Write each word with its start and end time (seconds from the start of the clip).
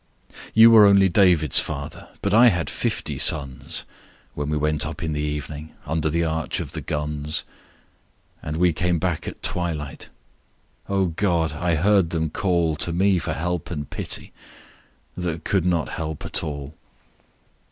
You 0.55 0.71
were, 0.71 0.87
only 0.87 1.09
David's 1.09 1.59
father, 1.59 2.07
But 2.23 2.33
I 2.33 2.47
had 2.47 2.71
fifty 2.71 3.19
sons 3.19 3.83
When 4.33 4.49
we 4.49 4.57
went 4.57 4.83
up 4.83 5.03
in 5.03 5.13
the 5.13 5.21
evening 5.21 5.75
Under 5.85 6.09
the 6.09 6.23
arch 6.23 6.59
of 6.59 6.71
the 6.71 6.81
guns, 6.81 7.43
And 8.41 8.57
we 8.57 8.73
came 8.73 8.97
back 8.97 9.27
at 9.27 9.43
twilight— 9.43 10.09
O 10.89 11.05
God! 11.05 11.51
I 11.53 11.75
heard 11.75 12.09
them 12.09 12.31
call 12.31 12.75
To 12.77 12.91
me 12.91 13.19
for 13.19 13.33
help 13.33 13.69
and 13.69 13.87
pity 13.91 14.33
That 15.15 15.43
could 15.43 15.65
not 15.67 15.89
help 15.89 16.25
at 16.25 16.43
all. 16.43 16.73